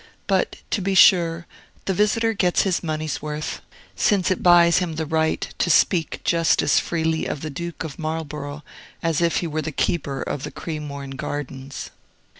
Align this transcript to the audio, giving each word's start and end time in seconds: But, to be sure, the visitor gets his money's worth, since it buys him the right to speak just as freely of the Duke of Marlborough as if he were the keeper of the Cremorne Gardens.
But, 0.25 0.55
to 0.71 0.81
be 0.81 0.95
sure, 0.95 1.45
the 1.85 1.93
visitor 1.93 2.33
gets 2.33 2.63
his 2.63 2.81
money's 2.81 3.21
worth, 3.21 3.61
since 3.95 4.31
it 4.31 4.41
buys 4.41 4.79
him 4.79 4.95
the 4.95 5.05
right 5.05 5.47
to 5.59 5.69
speak 5.69 6.21
just 6.23 6.63
as 6.63 6.79
freely 6.79 7.27
of 7.27 7.41
the 7.41 7.51
Duke 7.51 7.83
of 7.83 7.99
Marlborough 7.99 8.63
as 9.03 9.21
if 9.21 9.41
he 9.45 9.45
were 9.45 9.61
the 9.61 9.71
keeper 9.71 10.23
of 10.23 10.41
the 10.41 10.49
Cremorne 10.51 11.17
Gardens. 11.17 11.91